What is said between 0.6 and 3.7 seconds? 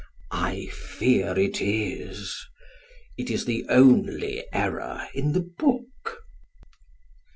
fear it is. It is the